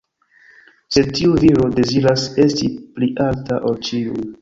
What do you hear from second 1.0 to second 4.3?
tiu viro deziras esti pli alta ol ĉiuj.